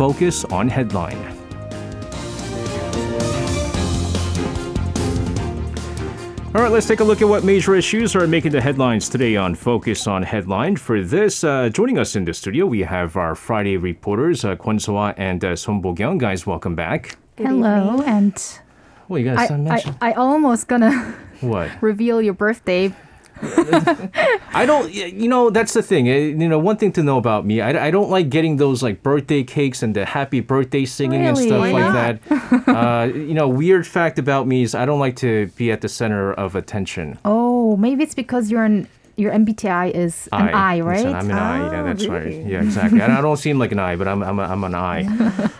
[0.00, 1.18] Focus on Headline.
[6.54, 9.36] All right, let's take a look at what major issues are making the headlines today
[9.36, 10.76] on Focus on Headline.
[10.76, 14.80] For this, uh, joining us in the studio, we have our Friday reporters, uh, Kwon
[14.80, 16.16] Soa and uh, Son Bo-kyung.
[16.16, 17.18] Guys, welcome back.
[17.36, 18.42] Hello, and
[19.06, 21.70] Well, you guys I, I, I, I almost gonna what?
[21.82, 22.94] reveal your birthday.
[24.52, 24.92] I don't.
[24.92, 26.08] You know, that's the thing.
[26.08, 28.82] eh, You know, one thing to know about me, I, I don't like getting those
[28.82, 32.68] like birthday cakes and the happy birthday singing and stuff Why like that.
[32.68, 35.88] uh, you know, weird fact about me is I don't like to be at the
[35.88, 37.18] center of attention.
[37.24, 38.88] Oh, maybe it's because you're an
[39.20, 41.06] your MBTI is an I, right?
[41.06, 41.58] I'm an I.
[41.58, 42.38] Yeah, Oh, that's really?
[42.38, 42.46] right.
[42.46, 43.00] Yeah, exactly.
[43.00, 45.04] And I don't seem like an I, but I'm I'm, a, I'm an I.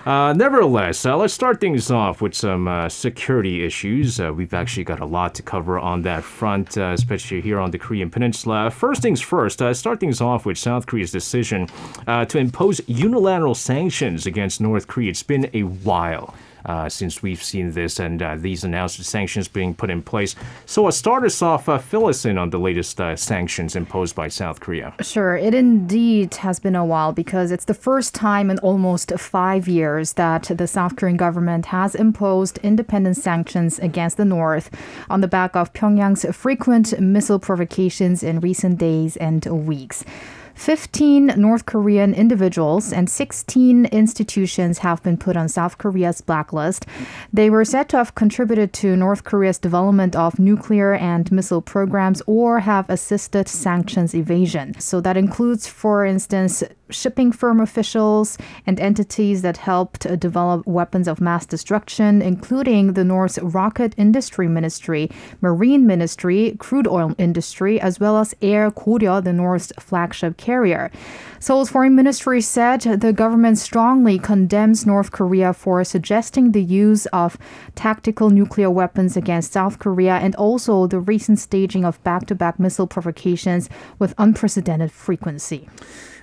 [0.07, 4.19] uh, nevertheless, uh, let's start things off with some uh, security issues.
[4.19, 7.71] Uh, we've actually got a lot to cover on that front, uh, especially here on
[7.71, 8.71] the Korean Peninsula.
[8.71, 11.69] First things first, uh, start things off with South Korea's decision
[12.07, 15.11] uh, to impose unilateral sanctions against North Korea.
[15.11, 19.75] It's been a while uh, since we've seen this and uh, these announced sanctions being
[19.75, 20.35] put in place.
[20.67, 24.15] So, uh, start us off, uh, fill us in on the latest uh, sanctions imposed
[24.15, 24.95] by South Korea.
[25.01, 29.69] Sure, it indeed has been a while because it's the first time in almost five
[29.69, 34.71] years that the South Korean government has imposed independent sanctions against the North
[35.09, 40.05] on the back of Pyongyang's frequent missile provocations in recent days and weeks.
[40.61, 46.85] 15 North Korean individuals and 16 institutions have been put on South Korea's blacklist.
[47.33, 52.21] They were said to have contributed to North Korea's development of nuclear and missile programs
[52.27, 54.79] or have assisted sanctions evasion.
[54.79, 61.09] So that includes, for instance, shipping firm officials and entities that helped uh, develop weapons
[61.09, 67.99] of mass destruction, including the North's Rocket Industry Ministry, Marine Ministry, Crude Oil Industry, as
[67.99, 70.50] well as Air Koryo, the North's flagship carrier.
[71.39, 77.39] Seoul's foreign ministry said the government strongly condemns North Korea for suggesting the use of
[77.75, 82.61] tactical nuclear weapons against South Korea and also the recent staging of back to back
[82.61, 85.69] missile provocations with unprecedented frequency.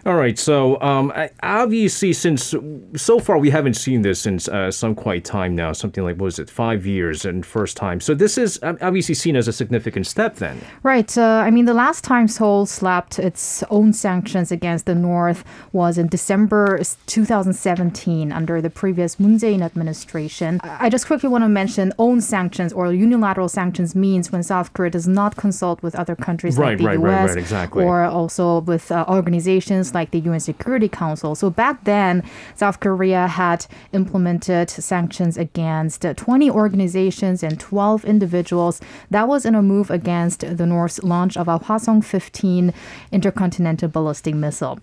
[0.07, 0.40] All right.
[0.40, 1.12] So, um,
[1.44, 2.56] obviously, since
[2.95, 6.23] so far we haven't seen this since uh, some quite time now, something like what
[6.28, 8.00] was it, five years and first time.
[8.00, 10.38] So this is obviously seen as a significant step.
[10.38, 11.17] Then, Right.
[11.17, 15.97] Uh, I mean, the last time Seoul slapped its own sanctions against the North was
[15.97, 20.62] in December 2017 under the previous Moon Jae-in administration.
[20.63, 24.72] I I just quickly want to mention own sanctions or unilateral sanctions means when South
[24.72, 27.12] Korea does not consult with other countries Right, like the right, U.S.
[27.12, 27.84] right, right, exactly.
[27.84, 31.34] or also with uh, organizations like the UN Security Council.
[31.35, 32.24] So back then,
[32.56, 38.80] South Korea had implemented sanctions against uh, 20 organizations and 12 individuals.
[39.09, 42.74] That was in a move against the North's launch of a Hwasong 15
[43.12, 44.80] intercontinental ballistic missile.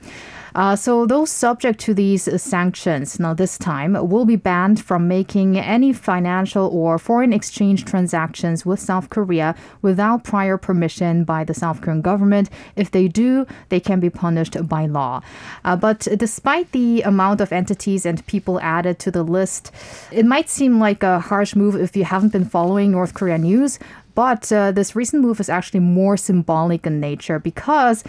[0.55, 5.59] Uh, so those subject to these sanctions now this time will be banned from making
[5.59, 11.81] any financial or foreign exchange transactions with South Korea without prior permission by the South
[11.81, 12.51] Korean government.
[12.77, 15.23] If they do, they can be punished by law.
[15.65, 19.73] Uh, but despite the amount of entities and people added to the list,
[20.13, 23.79] it might seem like a harsh move if you haven't been following North Korea news.
[24.15, 28.05] But uh, this recent move is actually more symbolic in nature because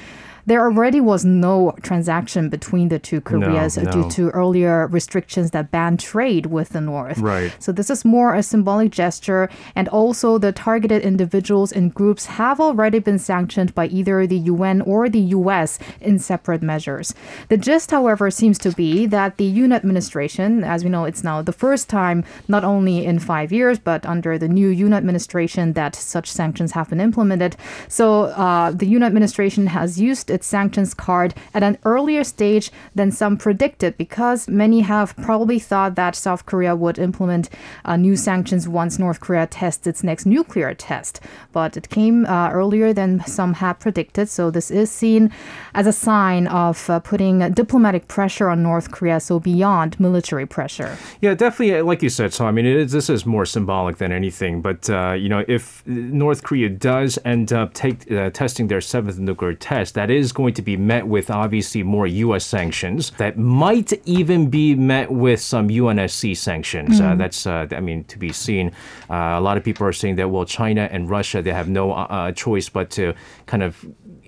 [0.45, 3.91] there already was no transaction between the two Koreas uh, no.
[3.91, 7.17] due to earlier restrictions that banned trade with the North.
[7.17, 7.55] Right.
[7.59, 12.59] So this is more a symbolic gesture, and also the targeted individuals and groups have
[12.59, 17.13] already been sanctioned by either the UN or the US in separate measures.
[17.49, 21.41] The gist, however, seems to be that the Yoon administration, as we know, it's now
[21.41, 25.95] the first time, not only in five years, but under the new Yoon administration, that
[25.95, 27.55] such sanctions have been implemented.
[27.87, 33.11] So uh, the Yoon administration has used its sanctions card at an earlier stage than
[33.11, 37.49] some predicted because many have probably thought that South Korea would implement
[37.85, 41.19] uh, new sanctions once North Korea tests its next nuclear test.
[41.51, 44.29] But it came uh, earlier than some had predicted.
[44.29, 45.31] So this is seen
[45.73, 50.97] as a sign of uh, putting diplomatic pressure on North Korea, so beyond military pressure.
[51.21, 52.33] yeah, definitely, uh, like you said.
[52.33, 54.61] So, I mean, this is more symbolic than anything.
[54.61, 59.17] But uh, you know, if North Korea does end up take uh, testing their seventh
[59.19, 62.45] nuclear test, that is going to be met with obviously more U.S.
[62.45, 63.11] sanctions.
[63.11, 66.99] That might even be met with some UNSC sanctions.
[66.99, 68.71] Uh, that's, uh, I mean, to be seen.
[69.09, 71.91] Uh, a lot of people are saying that well, China and Russia they have no
[71.91, 73.13] uh, uh, choice but to
[73.45, 73.85] kind of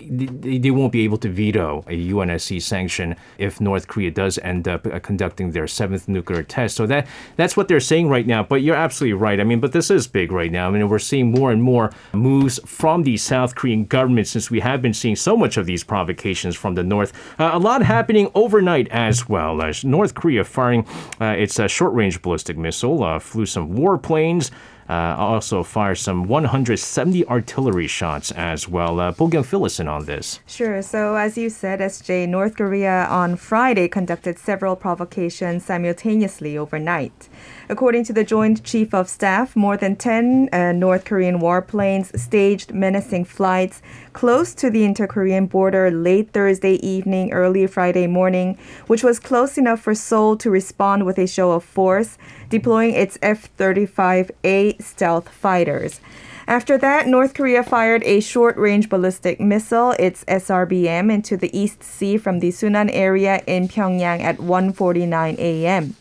[0.10, 4.68] they, they won't be able to veto a UNSC sanction if North Korea does end
[4.68, 6.76] up uh, conducting their seventh nuclear test.
[6.76, 8.44] So that that's what they're saying right now.
[8.44, 9.40] But you're absolutely right.
[9.40, 10.68] I mean, but this is big right now.
[10.68, 14.60] I mean, we're seeing more and more moves from the South Korean government since we
[14.60, 17.14] have been seeing so much of these provocations from the North.
[17.40, 19.62] Uh, a lot happening overnight as well.
[19.62, 20.86] As North Korea firing
[21.20, 24.54] uh, its uh, short-range ballistic missile, uh, flew some warplanes uh,
[24.94, 29.00] also fired some 170 artillery shots as well.
[29.00, 30.40] Uh, Bo Phillison on this.
[30.48, 30.82] Sure.
[30.82, 37.28] So, as you said, SJ, North Korea on Friday conducted several provocations simultaneously overnight.
[37.70, 42.74] According to the Joint Chief of Staff, more than 10 uh, North Korean warplanes staged
[42.74, 43.82] menacing flights
[44.14, 49.58] close to the inter Korean border late Thursday evening, early Friday morning, which was close
[49.58, 52.18] enough for Seoul to respond with a show of force,
[52.50, 56.00] deploying its F 35A stealth fighters.
[56.48, 61.84] After that, North Korea fired a short range ballistic missile, its SRBM, into the East
[61.84, 65.98] Sea from the Sunan area in Pyongyang at 1:49 a.m.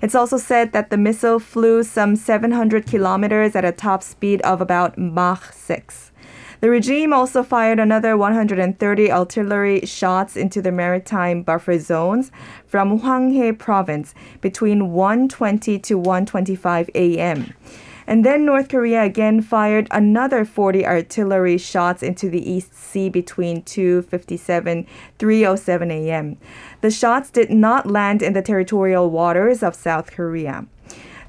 [0.00, 4.60] It's also said that the missile flew some 700 kilometers at a top speed of
[4.60, 6.12] about Mach 6.
[6.60, 12.32] The regime also fired another 130 artillery shots into the maritime buffer zones
[12.66, 17.54] from Hwanghae province between 1:20 to 1:25 a.m.
[18.08, 23.60] And then North Korea again fired another 40 artillery shots into the East Sea between
[23.64, 24.86] 2:57
[25.18, 26.38] 3:07 a.m.
[26.80, 30.64] The shots did not land in the territorial waters of South Korea.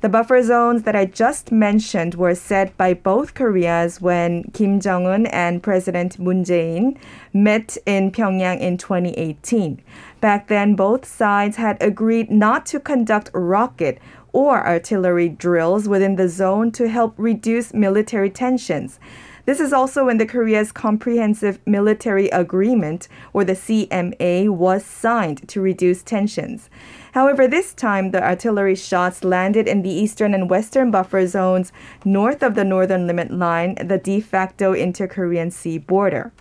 [0.01, 5.05] The buffer zones that I just mentioned were set by both Koreas when Kim Jong
[5.05, 6.97] un and President Moon Jae-in
[7.33, 9.81] met in Pyongyang in 2018.
[10.21, 13.99] Back then, both sides had agreed not to conduct rocket
[14.33, 18.99] or artillery drills within the zone to help reduce military tensions.
[19.45, 25.59] This is also when the Korea's Comprehensive Military Agreement, or the CMA, was signed to
[25.59, 26.69] reduce tensions.
[27.13, 31.71] However, this time the artillery shots landed in the eastern and western buffer zones
[32.05, 36.31] north of the northern limit line, the de facto inter Korean sea border.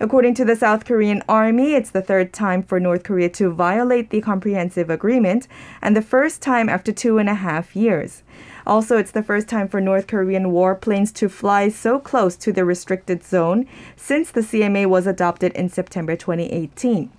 [0.00, 4.10] According to the South Korean army, it's the third time for North Korea to violate
[4.10, 5.46] the comprehensive agreement
[5.80, 8.24] and the first time after two and a half years.
[8.66, 12.64] Also, it's the first time for North Korean warplanes to fly so close to the
[12.64, 17.10] restricted zone since the CMA was adopted in September 2018.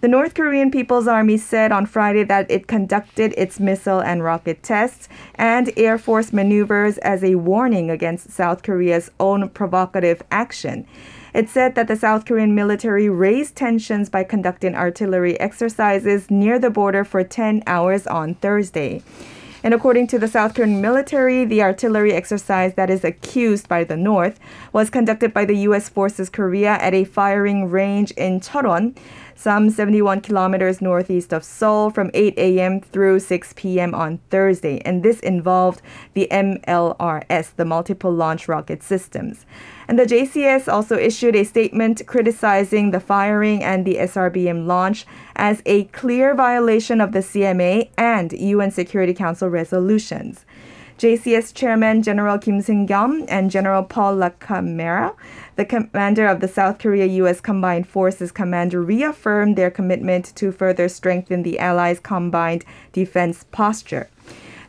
[0.00, 4.62] The North Korean People's Army said on Friday that it conducted its missile and rocket
[4.62, 10.86] tests and Air Force maneuvers as a warning against South Korea's own provocative action.
[11.38, 16.68] It said that the South Korean military raised tensions by conducting artillery exercises near the
[16.68, 19.04] border for 10 hours on Thursday.
[19.62, 23.96] And according to the South Korean military, the artillery exercise that is accused by the
[23.96, 24.40] North
[24.72, 25.88] was conducted by the U.S.
[25.88, 28.96] Forces Korea at a firing range in Cheorwon,
[29.36, 32.80] some 71 kilometers northeast of Seoul from 8 a.m.
[32.80, 33.94] through 6 p.m.
[33.94, 34.80] on Thursday.
[34.84, 35.82] And this involved
[36.14, 39.46] the MLRS, the Multiple Launch Rocket Systems.
[39.88, 45.62] And the JCS also issued a statement criticizing the firing and the SRBM launch as
[45.64, 50.44] a clear violation of the CMA and UN Security Council resolutions.
[50.98, 55.14] JCS Chairman General Kim Seung-kyum and General Paul LaCamera,
[55.54, 57.40] the commander of the South Korea U.S.
[57.40, 64.10] Combined Forces Command, reaffirmed their commitment to further strengthen the allies' combined defense posture.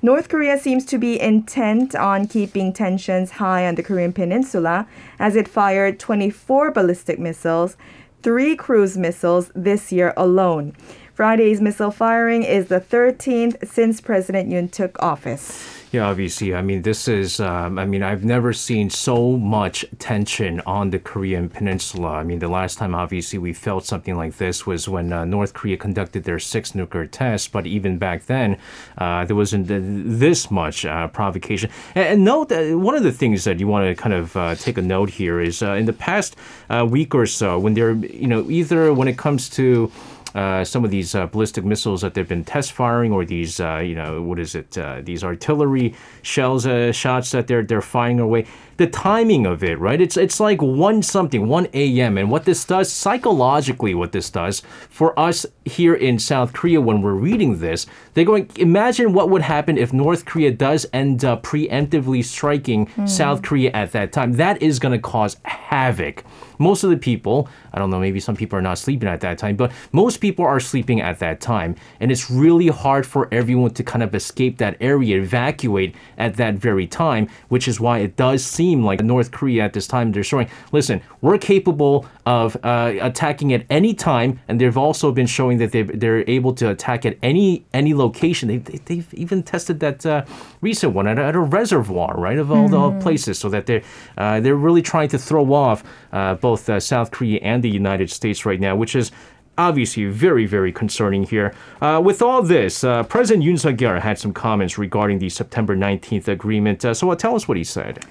[0.01, 4.87] North Korea seems to be intent on keeping tensions high on the Korean Peninsula
[5.19, 7.75] as it fired 24 ballistic missiles,
[8.23, 10.73] three cruise missiles this year alone.
[11.13, 15.78] Friday's missile firing is the 13th since President Yoon took office.
[15.91, 16.53] Yeah, obviously.
[16.53, 20.99] I mean, this is, um, I mean, I've never seen so much tension on the
[20.99, 22.09] Korean Peninsula.
[22.09, 25.55] I mean, the last time, obviously, we felt something like this was when uh, North
[25.55, 27.51] Korea conducted their sixth nuclear test.
[27.51, 28.59] But even back then,
[28.99, 31.71] uh, there wasn't this much uh, provocation.
[31.95, 34.53] And, and, note that one of the things that you want to kind of uh,
[34.53, 36.35] take a note here is uh, in the past
[36.69, 39.91] uh, week or so, when they're, you know, either when it comes to
[40.35, 43.77] uh, some of these uh, ballistic missiles that they've been test firing, or these, uh,
[43.77, 44.77] you know, what is it?
[44.77, 48.45] Uh, these artillery shells, uh, shots that they're they're firing away.
[48.79, 50.01] The timing of it, right?
[50.01, 52.17] It's it's like one something, one a.m.
[52.17, 57.01] And what this does psychologically, what this does for us here in South Korea when
[57.01, 58.49] we're reading this, they're going.
[58.55, 63.07] Imagine what would happen if North Korea does end up preemptively striking mm.
[63.07, 64.33] South Korea at that time.
[64.33, 66.23] That is going to cause havoc.
[66.57, 69.37] Most of the people, I don't know, maybe some people are not sleeping at that
[69.37, 73.27] time, but most most people are sleeping at that time, and it's really hard for
[73.31, 77.99] everyone to kind of escape that area, evacuate at that very time, which is why
[77.99, 82.57] it does seem like North Korea at this time they're showing, listen, we're capable of
[82.63, 86.69] uh, attacking at any time, and they've also been showing that they they're able to
[86.69, 88.47] attack at any any location.
[88.47, 90.25] They, they, have even tested that uh,
[90.61, 92.71] recent one at, at, a reservoir, right, of all mm.
[92.71, 93.81] the places, so that they're
[94.17, 95.83] uh, they're really trying to throw off
[96.13, 99.11] uh, both uh, South Korea and the United States right now, which is
[99.59, 101.53] obviously very, very concerning here.
[101.81, 106.29] Uh, with all this, uh, President Yoon Suk-yeol had some comments regarding the September 19th
[106.29, 106.83] agreement.
[106.83, 108.03] Uh, so uh, tell us what he said.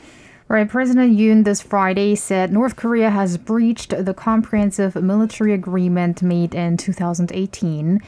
[0.50, 6.54] Right, President Yoon this Friday said North Korea has breached the comprehensive military agreement made
[6.54, 8.00] in 2018.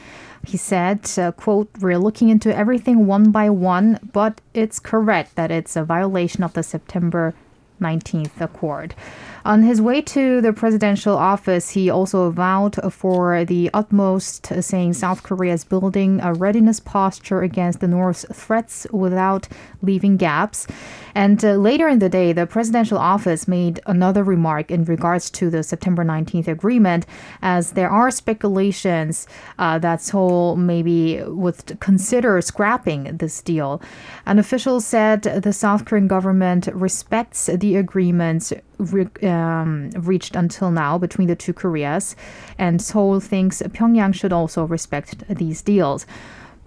[0.47, 5.51] He said, uh, quote, we're looking into everything one by one, but it's correct that
[5.51, 7.35] it's a violation of the September
[7.79, 8.95] 19th accord.
[9.43, 15.23] On his way to the presidential office, he also vowed for the utmost, saying South
[15.23, 19.47] Korea is building a readiness posture against the North's threats without
[19.81, 20.67] leaving gaps.
[21.15, 25.49] And uh, later in the day, the presidential office made another remark in regards to
[25.49, 27.05] the September 19th agreement,
[27.41, 29.27] as there are speculations
[29.59, 33.81] uh, that Seoul maybe would consider scrapping this deal.
[34.25, 40.97] An official said the South Korean government respects the agreements re- um, reached until now
[40.97, 42.15] between the two Koreas,
[42.57, 46.05] and Seoul thinks Pyongyang should also respect these deals.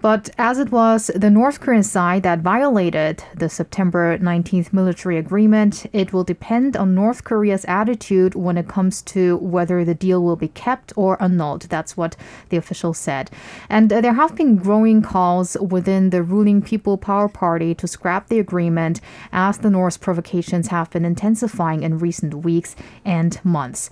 [0.05, 5.87] But as it was the North Korean side that violated the September 19th military agreement,
[5.93, 10.35] it will depend on North Korea's attitude when it comes to whether the deal will
[10.35, 11.63] be kept or annulled.
[11.63, 12.15] That's what
[12.49, 13.31] the official said.
[13.67, 18.27] And uh, there have been growing calls within the ruling People Power Party to scrap
[18.27, 23.89] the agreement as the North's provocations have been intensifying in recent weeks and months.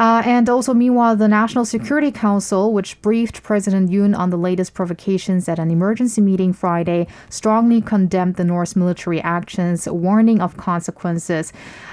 [0.00, 4.72] Uh, and also, meanwhile, the National Security Council, which briefed President Yoon on the latest
[4.72, 11.52] provocations at an emergency meeting Friday, strongly condemned the North's military actions, warning of consequences.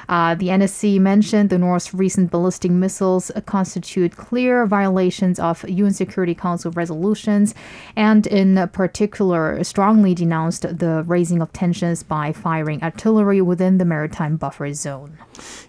[0.09, 6.33] Uh, the NSC mentioned the North's recent ballistic missiles constitute clear violations of UN Security
[6.33, 7.53] Council resolutions,
[7.95, 14.37] and in particular, strongly denounced the raising of tensions by firing artillery within the maritime
[14.37, 15.17] buffer zone.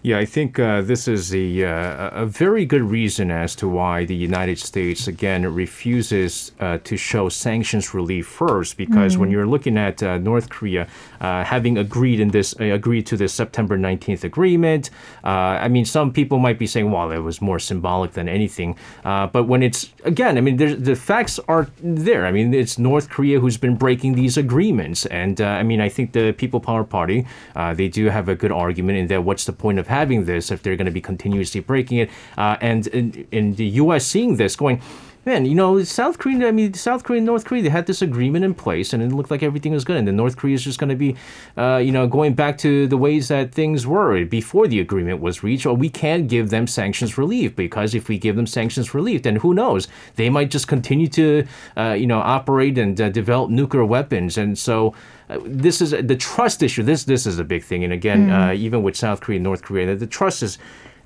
[0.02, 4.04] Yeah, I think uh, this is a, uh, a very good reason as to why
[4.04, 9.46] the United States, again, refuses uh, to show sanctions relief first, because mm when you're
[9.46, 10.86] looking at uh, North Korea
[11.20, 14.90] uh, having agreed in this, agreed to this September 19th agreement.
[15.24, 18.70] Uh, I mean, some people might be saying, well, it was more symbolic than anything.
[19.04, 22.22] Uh, but when it's, again, I mean, the facts are there.
[22.28, 25.06] I mean, it's North Korea who's been breaking these agreements.
[25.06, 28.36] And uh, I mean, I think the People Power Party, uh, they do have a
[28.42, 31.00] good argument in that what's the point of having this if they're going to be
[31.00, 32.10] continuously breaking it?
[32.36, 34.06] Uh, and in, in the U.S.
[34.06, 34.80] seeing this going,
[35.28, 38.00] man, you know, South Korea, I mean, South Korea and North Korea, they had this
[38.00, 39.98] agreement in place and it looked like everything was good.
[39.98, 41.16] And then North Korea is just going to be,
[41.58, 45.42] uh, you know, going back to the ways that things were before the agreement was
[45.42, 45.66] reached.
[45.66, 49.36] Or we can't give them sanctions relief because if we give them sanctions relief, then
[49.36, 49.86] who knows?
[50.16, 54.38] They might just continue to, uh, you know, operate and uh, develop nuclear weapons.
[54.38, 54.94] And so,
[55.28, 56.82] uh, this is the trust issue.
[56.82, 58.48] This this is a big thing, and again, mm.
[58.48, 60.56] uh, even with South Korea and North Korea, the trust is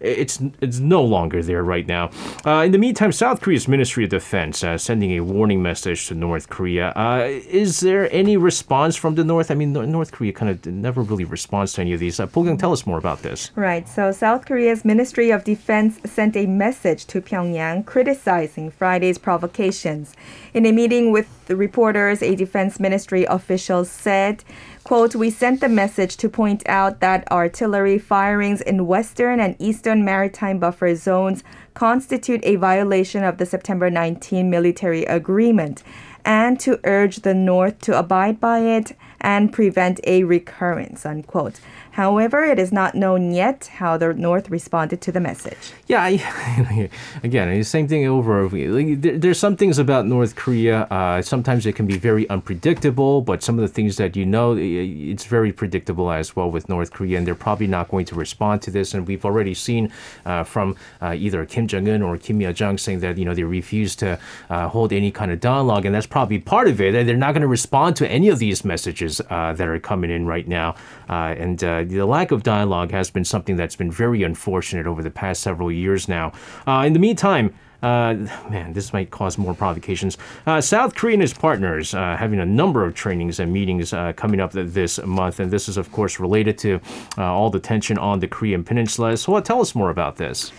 [0.02, 2.10] it's it's no longer there right now.
[2.44, 6.14] Uh, in the meantime, South Korea's Ministry of Defense uh, sending a warning message to
[6.14, 6.92] North Korea.
[6.96, 9.50] Uh, is there any response from the North?
[9.50, 12.18] I mean, North Korea kind of never really responds to any of these.
[12.20, 13.50] Uh, Bo-kyung, tell us more about this.
[13.54, 13.88] Right.
[13.88, 20.14] So South Korea's Ministry of Defense sent a message to Pyongyang criticizing Friday's provocations.
[20.54, 24.44] In a meeting with the reporters, a defense ministry official said
[24.84, 30.04] Quote, we sent the message to point out that artillery firings in western and eastern
[30.04, 35.84] maritime buffer zones constitute a violation of the September 19 military agreement
[36.24, 41.60] and to urge the North to abide by it and prevent a recurrence, unquote.
[41.92, 45.72] However, it is not known yet how the North responded to the message.
[45.86, 46.88] Yeah, I,
[47.22, 48.48] again, same thing over.
[48.48, 50.84] There's some things about North Korea.
[50.84, 54.56] Uh, sometimes it can be very unpredictable, but some of the things that you know,
[54.58, 58.62] it's very predictable as well with North Korea, and they're probably not going to respond
[58.62, 58.94] to this.
[58.94, 59.92] And we've already seen
[60.24, 63.34] uh, from uh, either Kim Jong Un or Kim Yo Jong saying that you know
[63.34, 67.04] they refuse to uh, hold any kind of dialogue, and that's probably part of it.
[67.04, 70.26] They're not going to respond to any of these messages uh, that are coming in
[70.26, 70.74] right now,
[71.08, 75.10] uh, and the lack of dialogue has been something that's been very unfortunate over the
[75.10, 76.32] past several years now.
[76.66, 78.14] Uh, in the meantime, uh,
[78.48, 80.16] man, this might cause more provocations.
[80.46, 84.12] Uh, South Korea and its partners uh, having a number of trainings and meetings uh,
[84.12, 86.80] coming up this month, and this is, of course, related to
[87.18, 89.16] uh, all the tension on the Korean Peninsula.
[89.16, 90.52] So, tell us more about this.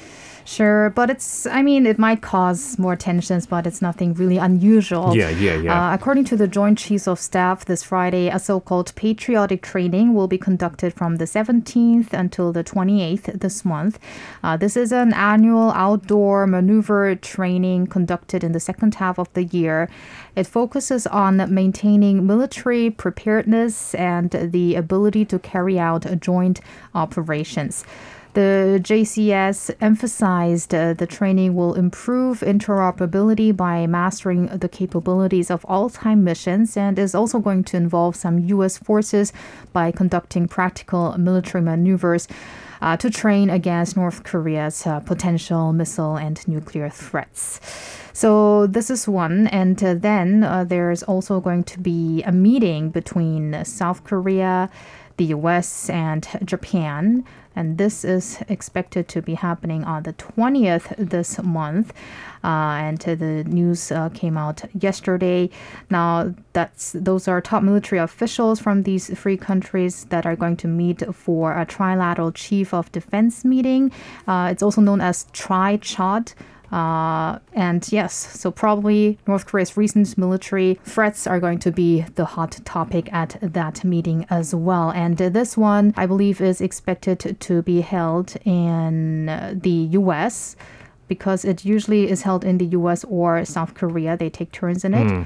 [0.46, 5.16] Sure, but it's, I mean, it might cause more tensions, but it's nothing really unusual.
[5.16, 5.92] Yeah, yeah, yeah.
[5.92, 10.14] Uh, according to the Joint Chiefs of Staff, this Friday, a so called patriotic training
[10.14, 14.00] will be conducted from the 17th until the 28th this month.
[14.44, 19.46] Uh, this is an annual outdoor maneuver training conducted in the second half of the
[19.46, 19.90] year.
[20.36, 26.60] It focuses on maintaining military preparedness and the ability to carry out joint
[26.96, 27.86] operations.
[28.34, 35.92] The JCS emphasized uh, the training will improve interoperability by mastering the capabilities of all
[35.92, 38.80] time missions and is also going to involve some U.S.
[38.80, 39.34] forces
[39.72, 42.28] by conducting practical military maneuvers.
[42.82, 47.62] Uh, to train against North Korea's uh, potential missile and nuclear threats.
[48.12, 52.90] So this is one, and uh, then uh, there's also going to be a meeting
[52.90, 54.70] between South Korea,
[55.16, 57.24] the U.S., and Japan
[57.56, 61.94] and this is expected to be happening on the 20th this month.
[62.44, 65.50] Uh, and the news uh, came out yesterday.
[65.90, 70.68] Now, that's those are top military officials from these three countries that are going to
[70.68, 73.92] meet for a trilateral chief of defense meeting.
[74.28, 76.34] Uh, it's also known as TriCHOD.
[76.74, 82.26] Uh, and yes, so probably North Korea's recent military threats are going to be the
[82.26, 84.90] hot topic at that meeting as well.
[84.90, 89.28] And this one, I believe, is expected to be held in
[89.62, 90.56] the US
[91.08, 94.18] because it usually is held in the US or South Korea.
[94.18, 95.08] They take turns in it.
[95.08, 95.24] Hmm.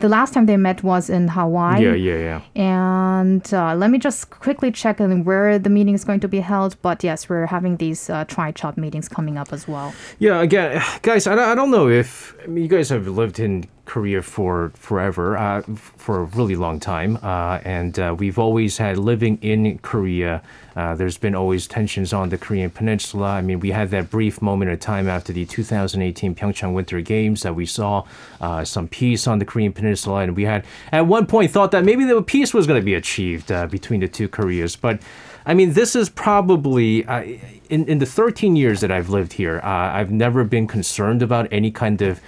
[0.00, 1.84] The last time they met was in Hawaii.
[1.84, 2.40] Yeah, yeah, yeah.
[2.62, 6.40] And uh, let me just quickly check in where the meeting is going to be
[6.40, 6.80] held.
[6.80, 9.94] But yes, we're having these uh, TriCHOD meetings coming up as well.
[10.18, 13.38] Yeah, again, guys, I don't, I don't know if I mean, you guys have lived
[13.38, 15.62] in Korea for forever, uh,
[15.96, 20.42] for a really long time, uh, and uh, we've always had living in Korea.
[20.76, 23.30] Uh, there's been always tensions on the Korean Peninsula.
[23.30, 27.42] I mean, we had that brief moment of time after the 2018 Pyeongchang Winter Games
[27.42, 28.04] that we saw
[28.40, 31.84] uh, some peace on the Korean Peninsula, and we had at one point thought that
[31.84, 35.00] maybe the peace was going to be achieved uh, between the two Koreas, but.
[35.46, 37.22] I mean, this is probably uh,
[37.70, 39.58] in in the 13 years that I've lived here.
[39.64, 42.20] Uh, I've never been concerned about any kind of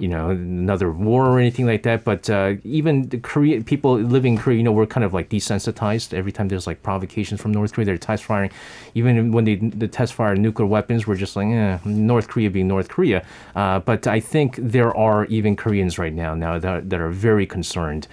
[0.00, 2.04] you know another war or anything like that.
[2.04, 5.28] But uh, even the Korea people living in Korea, you know, we're kind of like
[5.28, 7.84] desensitized every time there's like provocations from North Korea.
[7.84, 8.50] They're test firing,
[8.94, 12.68] even when they the test fire nuclear weapons, we're just like, eh, North Korea being
[12.68, 13.24] North Korea.
[13.54, 17.46] Uh, but I think there are even Koreans right now now that, that are very
[17.46, 18.08] concerned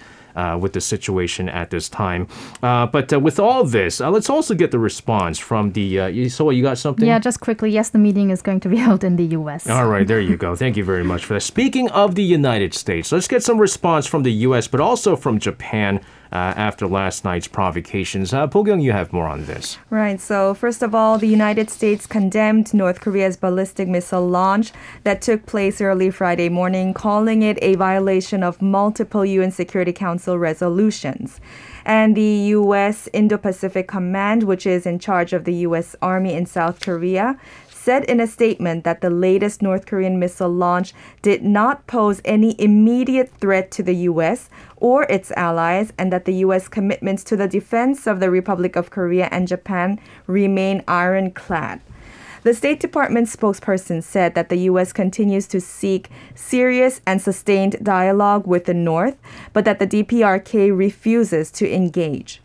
[0.60, 2.26] with the situation at this time.
[2.62, 6.00] Uh, but uh, with all this, uh, let's also get the response from the.
[6.00, 7.06] Uh, you, so, you got something?
[7.06, 7.70] Yeah, just quickly.
[7.70, 9.68] Yes, the meeting is going to be held in the U.S.
[9.68, 10.54] All right, there you go.
[10.54, 11.40] Thank you very much for that.
[11.40, 15.38] Speaking of the United States, let's get some response from the U.S., but also from
[15.38, 16.00] Japan uh,
[16.32, 18.32] after last night's provocations.
[18.32, 19.78] Uh, Bo-kyung, you have more on this.
[19.90, 20.20] Right.
[20.20, 24.72] So, first of all, the United States condemned North Korea's ballistic missile launch
[25.04, 30.38] that took place early Friday morning, calling it a violation of multiple UN Security Council
[30.38, 31.40] resolutions.
[31.84, 33.08] And the U.S.
[33.14, 35.96] Indo Pacific Command, which is in charge of the U.S.
[36.02, 37.38] Army in South Korea,
[37.88, 42.54] said in a statement that the latest North Korean missile launch did not pose any
[42.60, 44.50] immediate threat to the U.S.
[44.76, 46.68] or its allies, and that the U.S.
[46.68, 51.80] commitments to the defense of the Republic of Korea and Japan remain ironclad.
[52.42, 54.92] The State Department spokesperson said that the U.S.
[54.92, 59.16] continues to seek serious and sustained dialogue with the North,
[59.54, 62.42] but that the DPRK refuses to engage.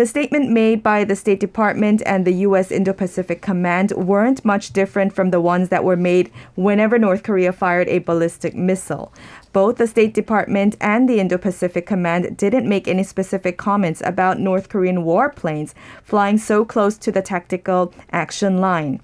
[0.00, 2.70] The statement made by the State Department and the U.S.
[2.70, 7.52] Indo Pacific Command weren't much different from the ones that were made whenever North Korea
[7.52, 9.12] fired a ballistic missile.
[9.52, 14.40] Both the State Department and the Indo Pacific Command didn't make any specific comments about
[14.40, 19.02] North Korean warplanes flying so close to the tactical action line.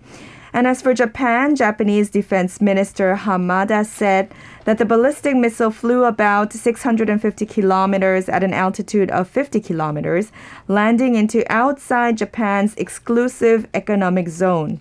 [0.57, 4.33] And as for Japan, Japanese Defense Minister Hamada said
[4.64, 10.33] that the ballistic missile flew about 650 kilometers at an altitude of 50 kilometers,
[10.66, 14.81] landing into outside Japan's exclusive economic zone.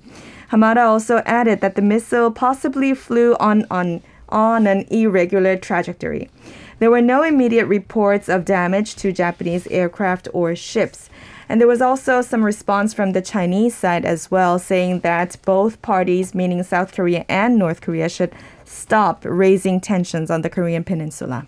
[0.49, 6.29] Hamada also added that the missile possibly flew on, on, on an irregular trajectory.
[6.79, 11.09] There were no immediate reports of damage to Japanese aircraft or ships.
[11.47, 15.81] And there was also some response from the Chinese side as well, saying that both
[15.81, 18.33] parties, meaning South Korea and North Korea, should
[18.65, 21.45] stop raising tensions on the Korean Peninsula.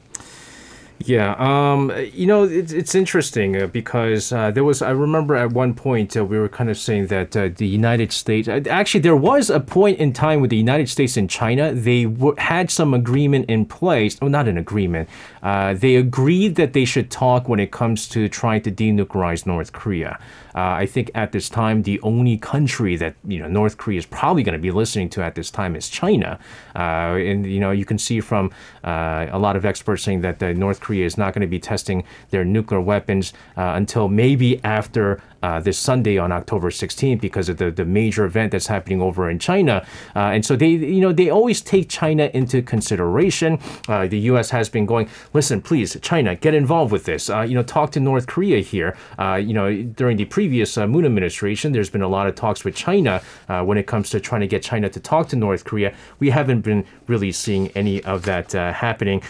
[1.06, 5.52] Yeah, um, you know, it's, it's interesting uh, because uh, there was, I remember at
[5.52, 9.02] one point uh, we were kind of saying that uh, the United States, uh, actually,
[9.02, 12.72] there was a point in time with the United States and China, they w- had
[12.72, 15.08] some agreement in place, well, not an agreement,
[15.44, 19.74] uh, they agreed that they should talk when it comes to trying to denuclearize North
[19.74, 20.20] Korea.
[20.58, 24.08] Uh, I think at this time, the only country that, you know, North Korea is
[24.08, 26.40] probably going to be listening to at this time is China.
[26.76, 28.50] Uh, and, you know, you can see from
[28.84, 32.04] uh, a lot of experts saying that North Korea is not going to be testing
[32.32, 37.58] their nuclear weapons uh, until maybe after uh, this Sunday on October 16th because of
[37.58, 39.86] the, the major event that's happening over in China.
[40.16, 43.60] Uh, and so they, you know, they always take China into consideration.
[43.88, 44.50] Uh, the U.S.
[44.50, 47.30] has been going, listen, please, China, get involved with this.
[47.30, 48.98] Uh, you know, talk to North Korea here.
[49.20, 52.76] Uh, you know, during the previous Moon administration, there's been a lot of talks with
[52.76, 55.94] China when it comes to trying to get China to talk to North Korea.
[56.20, 59.22] We haven't been really seeing any of that happening.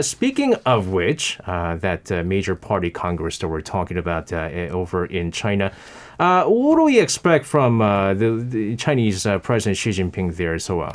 [0.00, 5.45] speaking of which, that major party Congress that we're talking about over in China.
[5.46, 5.72] China.
[6.18, 10.58] Uh, what do we expect from uh, the, the, Chinese uh, President Xi Jinping there,
[10.58, 10.90] So,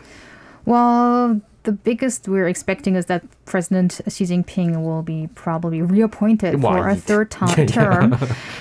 [0.65, 6.87] Well, the biggest we're expecting is that President Xi Jinping will be probably reappointed for
[6.87, 8.17] a third time term.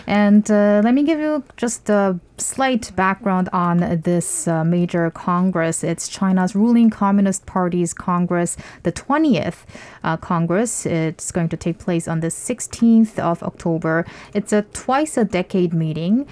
[0.06, 5.82] and uh, let me give you just a slight background on this uh, major congress.
[5.82, 9.64] It's China's ruling Communist Party's Congress, the 20th
[10.04, 10.84] uh, Congress.
[10.84, 14.04] It's going to take place on the 16th of October.
[14.34, 16.26] It's a twice a decade meeting.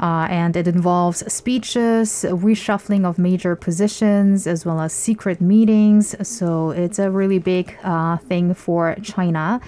[0.00, 6.16] Uh, and it involves speeches, reshuffling of major positions, as well as secret meetings.
[6.26, 9.60] So it's a really big uh, thing for China.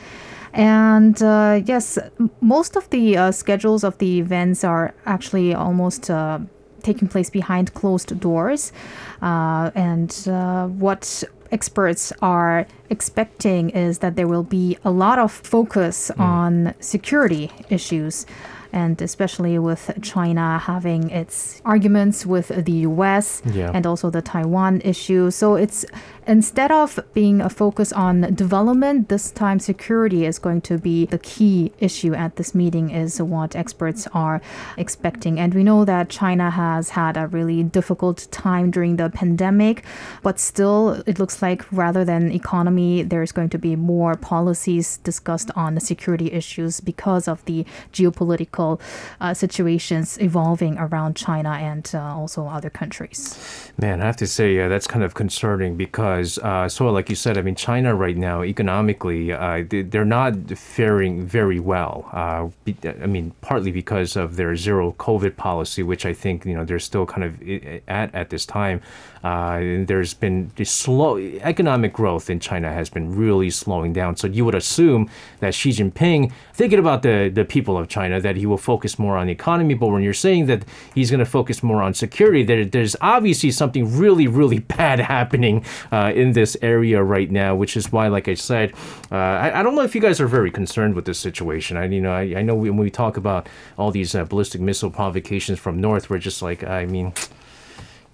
[0.52, 1.98] And uh, yes,
[2.40, 6.40] most of the uh, schedules of the events are actually almost uh,
[6.82, 8.72] taking place behind closed doors.
[9.20, 10.12] Uh, and
[10.78, 16.20] what experts are expecting is that there will be a lot of focus mm.
[16.20, 18.26] on security issues
[18.76, 23.70] and especially with China having its arguments with the US yeah.
[23.72, 25.30] and also the Taiwan issue.
[25.30, 25.86] So it's
[26.26, 31.18] instead of being a focus on development, this time security is going to be the
[31.18, 34.42] key issue at this meeting, is what experts are
[34.76, 35.40] expecting.
[35.40, 39.84] And we know that China has had a really difficult time during the pandemic,
[40.22, 45.50] but still, it looks like rather than economy, there's going to be more policies discussed
[45.56, 48.65] on the security issues because of the geopolitical
[49.20, 53.72] uh, situations evolving around China and uh, also other countries.
[53.78, 57.16] Man, I have to say, uh, that's kind of concerning because uh, so like you
[57.16, 59.30] said, I mean, China right now economically,
[59.92, 62.08] they're not faring very well.
[63.02, 66.78] I mean, partly because of their zero COVID policy, which I think you know they're
[66.78, 67.32] still kind of
[67.88, 68.80] at at this time.
[69.26, 74.14] Uh, there's been slow economic growth in China has been really slowing down.
[74.14, 75.10] So you would assume
[75.40, 79.16] that Xi Jinping, thinking about the the people of China, that he will focus more
[79.16, 79.74] on the economy.
[79.74, 83.50] But when you're saying that he's going to focus more on security, there, there's obviously
[83.50, 88.28] something really really bad happening uh, in this area right now, which is why, like
[88.28, 88.74] I said,
[89.10, 91.76] uh, I, I, don't know if you guys are very concerned with this situation.
[91.76, 94.90] I you know I, I know when we talk about all these uh, ballistic missile
[94.90, 97.12] provocations from north, we're just like I mean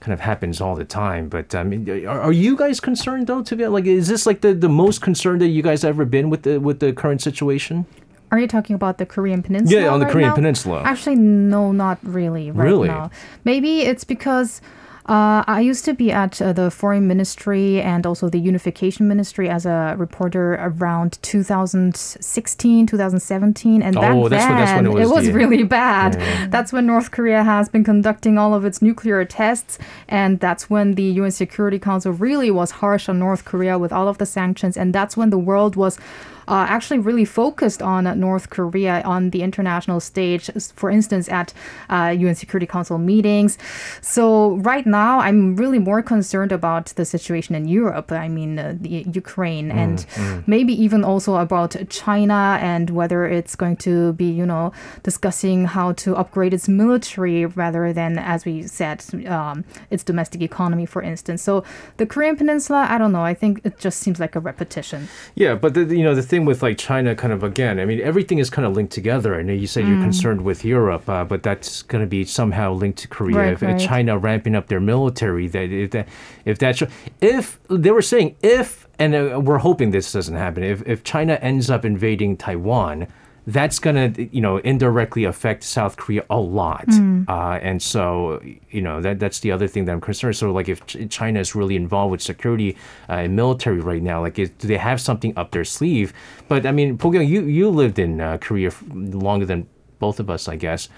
[0.03, 1.29] kind of happens all the time.
[1.29, 3.43] But um, I mean, are, are, you guys concerned though?
[3.43, 6.29] To be like, is this like the, the most concerned that you guys ever been
[6.29, 7.87] with the with the current situation?
[8.33, 9.81] Are you talking about the Korean Peninsula?
[9.81, 10.35] Yeah, on the right Korean now?
[10.35, 10.83] Peninsula.
[10.85, 12.51] Actually, no, not really.
[12.51, 12.89] Right really?
[12.89, 13.11] now,
[13.45, 14.61] maybe it's because
[15.07, 19.49] uh, I used to be at uh, the Foreign Ministry and also the Unification Ministry
[19.49, 25.27] as a reporter around 2016, 2017, and back oh, then when, it was, it was
[25.27, 26.15] the, really bad.
[26.15, 26.47] Yeah.
[26.47, 30.95] That's when North Korea has been conducting all of its nuclear tests, and that's when
[30.95, 34.77] the UN Security Council really was harsh on North Korea with all of the sanctions,
[34.77, 35.99] and that's when the world was
[36.49, 41.53] uh, actually really focused on North Korea on the international stage, for instance, at
[41.91, 43.59] uh, UN Security Council meetings.
[44.01, 48.13] So right now, I'm really more concerned about the situation in Europe.
[48.13, 50.47] I mean, uh, the Ukraine, mm, and mm.
[50.47, 55.93] maybe even also about China and whether it's going to be, you know, discussing how
[55.93, 61.43] to upgrade its military rather than, as we said, um, its domestic economy, for instance.
[61.43, 61.65] So
[61.97, 63.25] the Korean Peninsula, I don't know.
[63.25, 65.09] I think it just seems like a repetition.
[65.35, 68.01] Yeah, but the, you know the thing with like China, kind of again, I mean,
[68.01, 69.35] everything is kind of linked together.
[69.35, 69.89] I know you said mm.
[69.89, 73.37] you're concerned with Europe, uh, but that's going to be somehow linked to Korea.
[73.37, 73.79] Right, if right.
[73.79, 76.09] China ramping up their military, that if that
[76.47, 76.83] if that's
[77.21, 80.63] if they were saying if, and uh, we're hoping this doesn't happen.
[80.63, 83.09] If if China ends up invading Taiwan
[83.47, 86.87] that's going to, you know, indirectly affect South Korea a lot.
[87.29, 90.37] Uh, and so, you know, that that's the other thing that I'm concerned.
[90.37, 92.77] So, like, if Ch- China is really involved with security
[93.09, 96.13] uh, and military right now, like, is, do they have something up their sleeve?
[96.47, 99.67] But I mean, Bo-kyung, you you lived in uh, Korea longer than
[99.99, 100.89] both of us, I guess.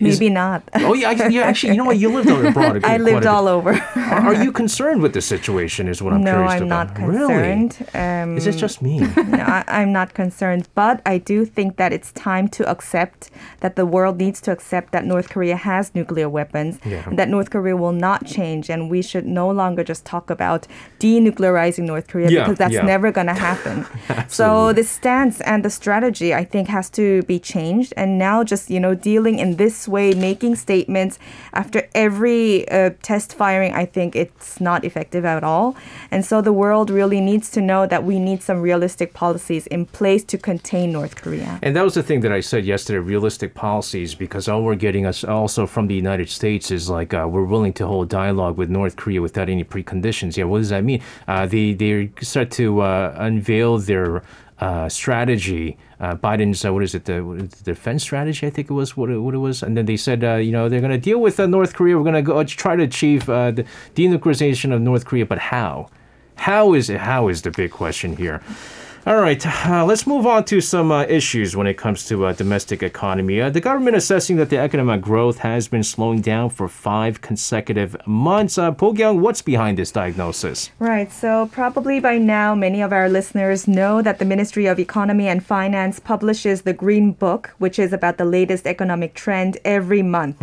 [0.00, 0.62] Is- Maybe not.
[0.74, 1.42] Oh yeah, I- yeah.
[1.42, 1.98] Actually, you know what?
[1.98, 2.76] You lived abroad.
[2.76, 2.90] Again.
[2.94, 3.72] I lived all over.
[3.96, 5.88] Are are you concerned with the situation?
[5.88, 6.86] Is what I'm no, curious I'm about.
[6.88, 7.72] not concerned.
[7.94, 8.36] Um, Really?
[8.38, 8.98] Is it just me?
[9.38, 13.74] no, I, I'm not concerned, but I do think that it's time to accept that
[13.76, 17.08] the world needs to accept that North Korea has nuclear weapons, Yeah.
[17.08, 20.66] and that North Korea will not change, and we should no longer just talk about
[21.00, 22.82] denuclearizing North Korea Yeah, because that's yeah.
[22.94, 23.76] never going to happen.
[24.28, 28.64] so the stance and the strategy, I think, has to be changed, and now just
[28.74, 31.18] you know dealing in this way, making statements
[31.52, 35.76] after every uh, test firing, I think it's not effective at all,
[36.10, 39.86] and so the world really needs to know that we need some realistic policies in
[39.86, 41.58] place to contain North Korea.
[41.62, 45.06] And that was the thing that I said yesterday: realistic policies, because all we're getting
[45.06, 48.70] us also from the United States is like uh, we're willing to hold dialogue with
[48.70, 50.36] North Korea without any preconditions.
[50.36, 51.02] Yeah, what does that mean?
[51.26, 54.22] Uh, they they start to uh, unveil their.
[54.60, 58.46] Uh, strategy, uh, Biden's uh, what is it the, the defense strategy?
[58.46, 60.52] I think it was what it, what it was, and then they said uh, you
[60.52, 61.96] know they're going to deal with uh, North Korea.
[61.96, 63.64] We're going to go uh, try to achieve uh, the
[63.94, 65.88] denuclearization of North Korea, but how?
[66.36, 67.00] How is it?
[67.00, 68.42] How is the big question here?
[69.06, 72.32] All right, uh, let's move on to some uh, issues when it comes to uh,
[72.32, 73.38] domestic economy.
[73.38, 77.94] Uh, the government assessing that the economic growth has been slowing down for five consecutive
[78.06, 78.56] months.
[78.56, 80.70] Uh, Bo-kyung, what's behind this diagnosis?
[80.78, 81.12] Right.
[81.12, 85.44] So, probably by now, many of our listeners know that the Ministry of Economy and
[85.44, 90.40] Finance publishes the Green Book, which is about the latest economic trend every month.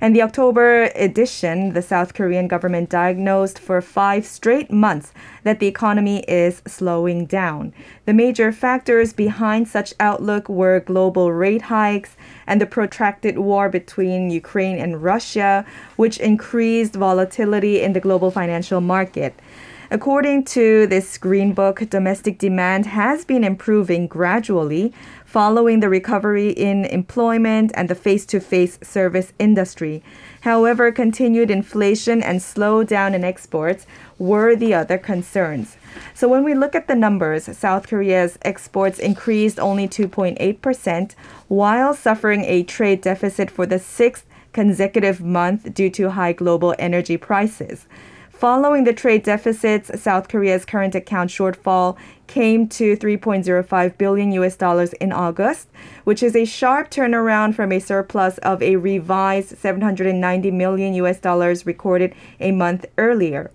[0.00, 5.12] And the October edition, the South Korean government diagnosed for five straight months
[5.44, 7.72] that the economy is slowing down.
[8.06, 14.30] The major factors behind such outlook were global rate hikes and the protracted war between
[14.30, 15.64] Ukraine and Russia,
[15.96, 19.34] which increased volatility in the global financial market.
[19.90, 24.92] According to this Green Book, domestic demand has been improving gradually
[25.24, 30.02] following the recovery in employment and the face to face service industry.
[30.42, 33.86] However, continued inflation and slowdown in exports
[34.18, 35.76] were the other concerns.
[36.14, 41.14] So, when we look at the numbers, South Korea's exports increased only 2.8%,
[41.48, 47.16] while suffering a trade deficit for the sixth consecutive month due to high global energy
[47.16, 47.86] prices.
[48.30, 51.96] Following the trade deficits, South Korea's current account shortfall
[52.26, 55.68] came to 3.05 billion US dollars in August,
[56.02, 61.64] which is a sharp turnaround from a surplus of a revised 790 million US dollars
[61.64, 63.50] recorded a month earlier.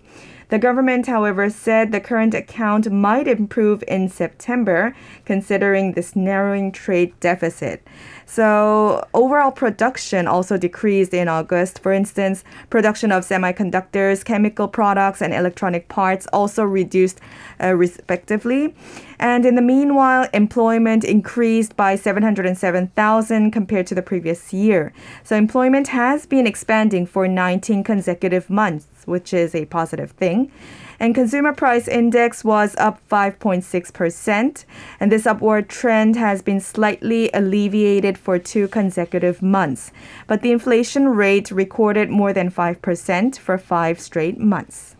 [0.50, 7.14] The government, however, said the current account might improve in September, considering this narrowing trade
[7.20, 7.86] deficit.
[8.30, 11.80] So, overall production also decreased in August.
[11.80, 17.20] For instance, production of semiconductors, chemical products, and electronic parts also reduced
[17.60, 18.72] uh, respectively.
[19.18, 24.92] And in the meanwhile, employment increased by 707,000 compared to the previous year.
[25.24, 30.52] So, employment has been expanding for 19 consecutive months, which is a positive thing.
[31.00, 34.64] And consumer price index was up 5.6%.
[35.00, 39.92] And this upward trend has been slightly alleviated for two consecutive months.
[40.26, 44.94] But the inflation rate recorded more than 5% for five straight months.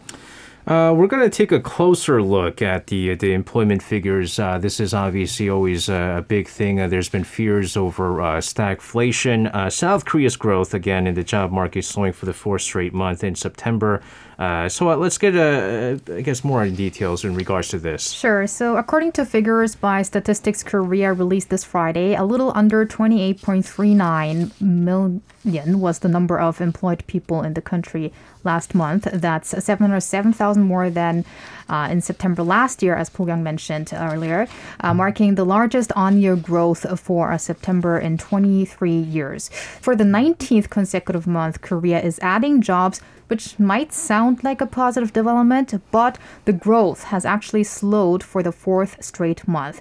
[0.66, 4.38] Uh, we're going to take a closer look at the the employment figures.
[4.38, 6.78] Uh, this is obviously always a, big thing.
[6.78, 9.52] Uh, there's been fears over uh, stagflation.
[9.54, 13.24] Uh, South Korea's growth again in the job market slowing for the fourth straight month
[13.24, 14.02] in September.
[14.40, 18.10] Uh, so uh, let's get, uh, I guess, more details in regards to this.
[18.10, 18.46] Sure.
[18.46, 25.80] So, according to figures by Statistics Korea released this Friday, a little under 28.39 million
[25.80, 29.06] was the number of employed people in the country last month.
[29.12, 31.26] That's 707,000 more than
[31.68, 34.48] uh, in September last year, as Bo-kyung mentioned earlier,
[34.80, 39.50] uh, marking the largest on-year growth for September in 23 years.
[39.50, 45.12] For the 19th consecutive month, Korea is adding jobs which might sound like a positive
[45.12, 49.80] development, but the growth has actually slowed for the fourth straight month.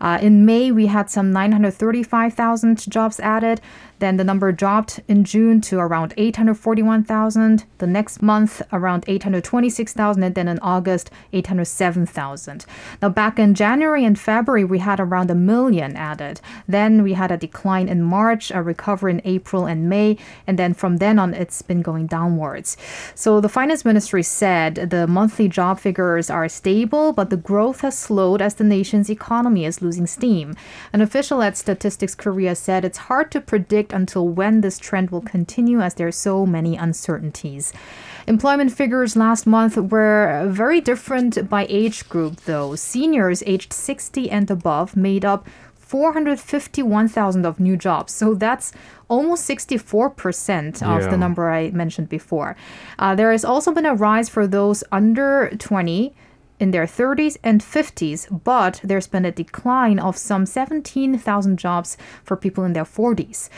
[0.00, 3.60] Uh, in May, we had some 935,000 jobs added.
[3.98, 7.64] Then the number dropped in June to around 841,000.
[7.78, 10.22] The next month, around 826,000.
[10.22, 12.64] And then in August, 807,000.
[13.02, 16.40] Now, back in January and February, we had around a million added.
[16.68, 20.16] Then we had a decline in March, a recovery in April and May.
[20.46, 22.76] And then from then on, it's been going downwards.
[23.14, 27.98] So the finance ministry said the monthly job figures are stable, but the growth has
[27.98, 30.48] slowed as the nation's economy is losing steam.
[30.92, 35.22] An official at Statistics Korea said it's hard to predict until when this trend will
[35.36, 37.72] continue as there are so many uncertainties.
[38.26, 42.76] Employment figures last month were very different by age group, though.
[42.76, 45.42] Seniors aged 60 and above made up
[45.78, 48.12] 451,000 of new jobs.
[48.12, 48.72] So that's
[49.08, 51.08] almost 64% of Yeah.
[51.08, 52.56] the number I mentioned before.
[52.98, 56.12] Uh, there has also been a rise for those under 20
[56.60, 62.36] in their 30s and 50s, but there's been a decline of some 17,000 jobs for
[62.36, 63.48] people in their 40s.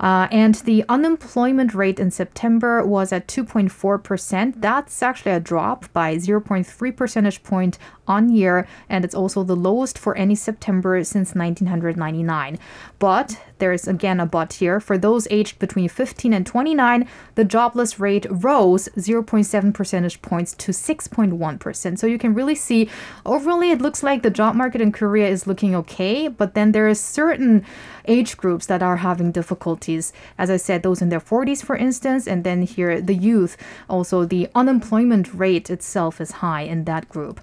[0.00, 4.54] Uh, and the unemployment rate in September was at 2.4%.
[4.60, 9.98] That's actually a drop by 0.3 percentage point on year, and it's also the lowest
[9.98, 12.58] for any September since 1999.
[12.98, 14.80] But there's again a but here.
[14.80, 20.72] For those aged between 15 and 29, the jobless rate rose 0.7 percentage points to
[20.72, 21.98] 6.1%.
[21.98, 22.90] So you can really see
[23.24, 26.88] overall it looks like the job market in Korea is looking okay, but then there
[26.88, 27.64] is certain
[28.06, 30.12] age groups that are having difficulties.
[30.38, 33.56] As I said, those in their 40s, for instance, and then here the youth.
[33.88, 37.40] Also, the unemployment rate itself is high in that group.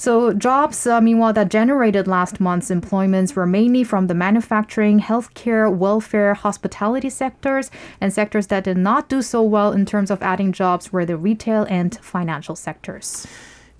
[0.00, 5.70] So, jobs, uh, meanwhile, that generated last month's employments were mainly from the manufacturing, healthcare,
[5.70, 10.52] welfare, hospitality sectors, and sectors that did not do so well in terms of adding
[10.52, 13.26] jobs were the retail and financial sectors.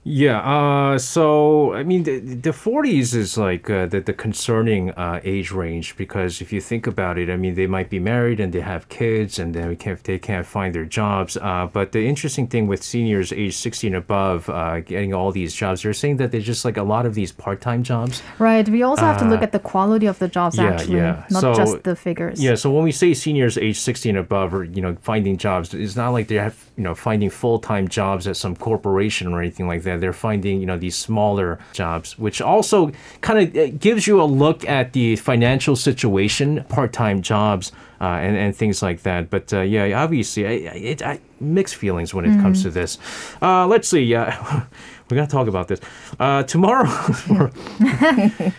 [0.02, 0.40] Yeah.
[0.40, 5.50] Uh, so I mean, the, the 40s is like uh, the the concerning uh, age
[5.52, 8.60] range because if you think about it, I mean, they might be married and they
[8.62, 11.36] have kids, and they can't they can't find their jobs.
[11.36, 15.54] Uh, but the interesting thing with seniors age 60 and above uh, getting all these
[15.54, 18.22] jobs, they're saying that there's just like a lot of these part time jobs.
[18.38, 18.66] Right.
[18.66, 21.24] We also have to look at the quality of the jobs, Uh, yeah, actually, yeah.
[21.30, 22.42] not So- just the figures.
[22.42, 25.74] Yeah, so when we say seniors age 60 and above are, you know, finding jobs,
[25.74, 29.82] it's not like they're, you know, finding full-time jobs at some corporation or anything like
[29.82, 30.00] that.
[30.00, 32.90] They're finding, you know, these smaller jobs, which also
[33.20, 38.56] kind of gives you a look at the financial situation, part-time jobs, uh, and, and
[38.56, 39.28] things like that.
[39.28, 42.96] But uh, yeah, obviously, I, it, I, mixed feelings when it comes to this.
[43.42, 44.14] Uh, let's see.
[45.10, 45.80] Uh, we're going to talk about this.
[46.18, 46.86] Uh, tomorrow,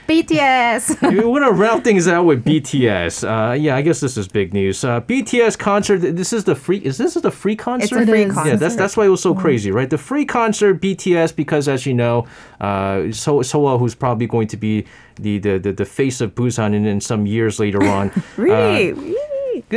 [0.07, 1.01] BTS.
[1.01, 3.23] We're gonna round things out with BTS.
[3.23, 4.83] Uh, yeah, I guess this is big news.
[4.83, 5.99] Uh, BTS concert.
[5.99, 6.77] This is the free.
[6.79, 8.01] Is this the free concert?
[8.01, 8.49] It's a free concert.
[8.49, 9.89] Yeah, that's that's why it was so crazy, right?
[9.89, 12.27] The free concert BTS because, as you know,
[12.59, 14.85] uh, so Soa, who's probably going to be
[15.15, 18.11] the the, the, the face of Busan in, in some years later on.
[18.37, 19.15] Really?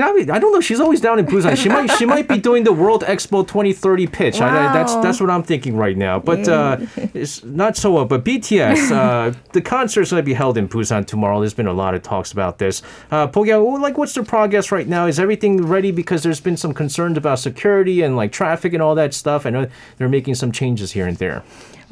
[0.02, 0.60] I, mean, I don't know.
[0.60, 1.56] She's always down in Busan.
[1.56, 4.40] She might she might be doing the World Expo 2030 pitch.
[4.40, 6.18] I, I- that's that's what I'm thinking right now.
[6.18, 6.78] But uh,
[7.14, 7.96] it's not so.
[7.98, 11.38] Uh, but BTS, uh, the concert's going to be held in Busan tomorrow.
[11.40, 12.82] There's been a lot of talks about this.
[13.10, 15.06] Uh, Bo-kyung, like, what's the progress right now?
[15.06, 15.90] Is everything ready?
[15.90, 19.46] Because there's been some concerns about security and like traffic and all that stuff.
[19.46, 21.42] I know they're making some changes here and there.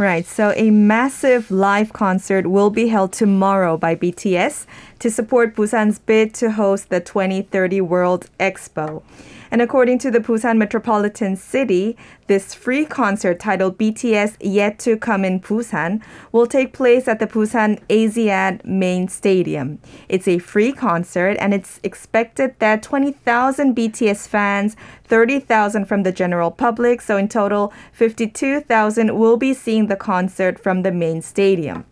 [0.03, 0.27] Right.
[0.27, 4.67] So a massive live concert will be held tomorrow by BTS
[4.99, 9.05] to support Busan's bid to host the 2030 World Expo.
[9.53, 11.95] And according to the Busan Metropolitan City,
[12.27, 17.27] this free concert titled BTS Yet to Come in Busan will take place at the
[17.27, 19.79] Busan Asiad main stadium.
[20.09, 26.51] It's a free concert and it's expected that 20,000 BTS fans, 30,000 from the general
[26.51, 31.85] public, so in total 52,000 will be seeing the concert from the main stadium.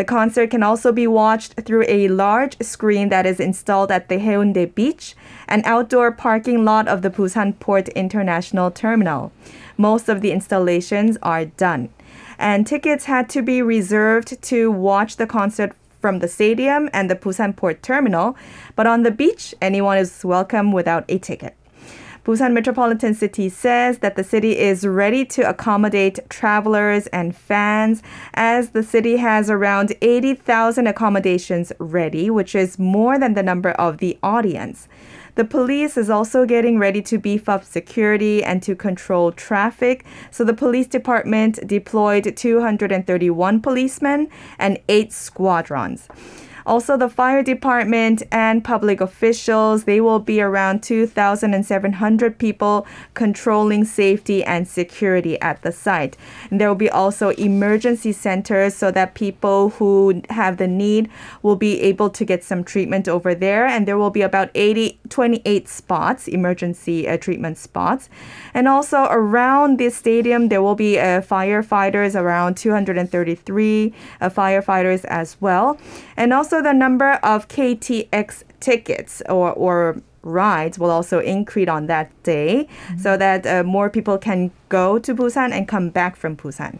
[0.00, 4.16] The concert can also be watched through a large screen that is installed at the
[4.16, 5.14] Haeundae Beach,
[5.46, 9.30] an outdoor parking lot of the Busan Port International Terminal.
[9.76, 11.90] Most of the installations are done.
[12.38, 17.14] And tickets had to be reserved to watch the concert from the stadium and the
[17.14, 18.38] Busan Port Terminal,
[18.76, 21.54] but on the beach, anyone is welcome without a ticket.
[22.22, 28.02] Busan Metropolitan City says that the city is ready to accommodate travelers and fans
[28.34, 33.98] as the city has around 80,000 accommodations ready, which is more than the number of
[33.98, 34.86] the audience.
[35.36, 40.04] The police is also getting ready to beef up security and to control traffic.
[40.30, 44.28] So the police department deployed 231 policemen
[44.58, 46.08] and 8 squadrons.
[46.70, 54.44] Also, the fire department and public officials, they will be around 2,700 people controlling safety
[54.44, 56.16] and security at the site.
[56.48, 61.10] And there will be also emergency centers so that people who have the need
[61.42, 63.66] will be able to get some treatment over there.
[63.66, 68.08] And there will be about 80, 28 spots, emergency uh, treatment spots.
[68.54, 75.36] And also around this stadium, there will be uh, firefighters, around 233 uh, firefighters as
[75.40, 75.76] well.
[76.16, 82.10] And also the number of KTX tickets or, or rides will also increase on that
[82.22, 82.68] day
[82.98, 86.78] so that uh, more people can go to Busan and come back from Busan.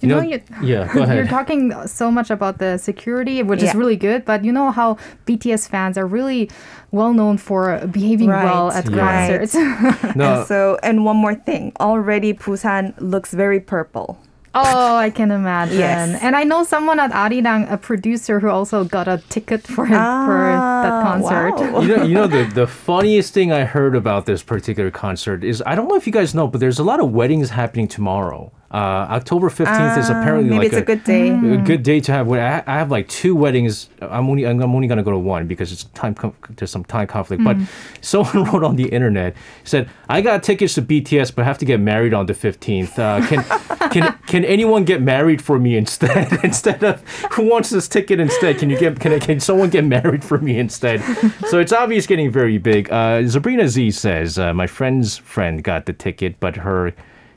[0.00, 1.16] You, You know, know- you, yeah, go ahead.
[1.16, 4.98] You're talking so much about the security, which is really good, but you know how
[5.26, 6.50] BTS fans are really
[6.90, 8.98] well known for behaving well at Yeah.
[8.98, 9.54] concerts.
[10.16, 14.18] No, And so, and one more thing, already Busan looks very purple.
[14.56, 15.78] Oh, I can imagine.
[15.78, 16.18] Yes.
[16.22, 19.88] And I know someone at Arirang, a producer who also got a ticket for for
[19.88, 21.54] that Ah, concert.
[21.72, 21.80] wow.
[21.82, 25.62] you know, you know the, the funniest thing I heard about this particular concert is
[25.66, 28.52] I don't know if you guys know, but there's a lot of weddings happening tomorrow.
[28.76, 31.30] Uh, October 15th is Ah, apparently maybe like it's a, good day.
[31.30, 32.30] a good day to have.
[32.30, 33.88] I I have like two weddings.
[34.02, 36.14] I'm only I'm only gonna go to one because it's time
[36.56, 37.42] there's some time conflict.
[37.42, 37.56] But
[38.02, 41.80] someone wrote on the internet said I got tickets to BTS, but have to get
[41.80, 42.98] married on the 15th.
[42.98, 43.42] Uh, can
[43.94, 46.38] can can anyone get married for me instead?
[46.44, 47.00] instead of
[47.32, 48.58] who wants this ticket instead?
[48.58, 51.00] Can you get can can someone get married for me instead?
[51.48, 52.92] so it's obvious getting very big.
[52.92, 56.92] Uh, Sabrina Z says uh, my friend's friend got the ticket, but her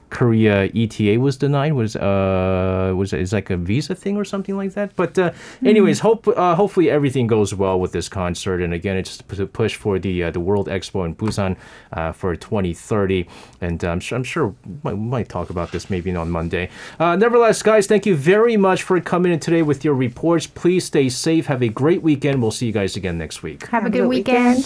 [0.09, 1.73] Korea ETA was denied.
[1.73, 4.95] Was uh was it's like a visa thing or something like that.
[4.95, 5.31] But uh,
[5.63, 8.61] anyways, hope uh, hopefully everything goes well with this concert.
[8.61, 11.57] And again, it's just a push for the uh, the World Expo in Busan
[11.93, 13.27] uh, for 2030.
[13.61, 16.69] And um, I'm sure we might, we might talk about this maybe on Monday.
[16.99, 20.47] Uh, nevertheless, guys, thank you very much for coming in today with your reports.
[20.47, 21.47] Please stay safe.
[21.47, 22.41] Have a great weekend.
[22.41, 23.67] We'll see you guys again next week.
[23.67, 24.65] Have a good weekend.